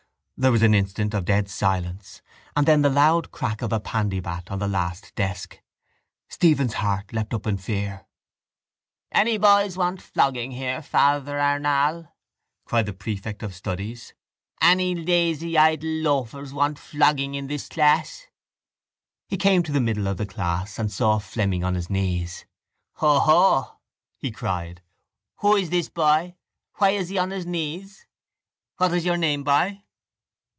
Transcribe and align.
There 0.43 0.51
was 0.51 0.63
an 0.63 0.73
instant 0.73 1.13
of 1.13 1.25
dead 1.25 1.47
silence 1.49 2.23
and 2.55 2.65
then 2.65 2.81
the 2.81 2.89
loud 2.89 3.29
crack 3.29 3.61
of 3.61 3.71
a 3.71 3.79
pandybat 3.79 4.49
on 4.49 4.57
the 4.57 4.67
last 4.67 5.13
desk. 5.13 5.59
Stephen's 6.29 6.73
heart 6.73 7.13
leapt 7.13 7.35
up 7.35 7.45
in 7.45 7.57
fear. 7.59 8.07
—Any 9.11 9.37
boys 9.37 9.77
want 9.77 10.01
flogging 10.01 10.49
here, 10.49 10.81
Father 10.81 11.37
Arnall? 11.39 12.11
cried 12.65 12.87
the 12.87 12.91
prefect 12.93 13.43
of 13.43 13.53
studies. 13.53 14.15
Any 14.59 14.95
lazy 14.95 15.59
idle 15.59 15.91
loafers 15.91 16.49
that 16.49 16.55
want 16.55 16.79
flogging 16.79 17.35
in 17.35 17.45
this 17.45 17.67
class? 17.69 18.25
He 19.27 19.37
came 19.37 19.61
to 19.61 19.71
the 19.71 19.79
middle 19.79 20.07
of 20.07 20.17
the 20.17 20.25
class 20.25 20.79
and 20.79 20.91
saw 20.91 21.19
Fleming 21.19 21.63
on 21.63 21.75
his 21.75 21.87
knees. 21.87 22.47
—Hoho! 22.93 23.77
he 24.17 24.31
cried. 24.31 24.81
Who 25.41 25.55
is 25.55 25.69
this 25.69 25.89
boy? 25.89 26.33
Why 26.79 26.89
is 26.97 27.09
he 27.09 27.19
on 27.19 27.29
his 27.29 27.45
knees? 27.45 28.07
What 28.77 28.91
is 28.95 29.05
your 29.05 29.17
name, 29.17 29.43
boy? 29.43 29.83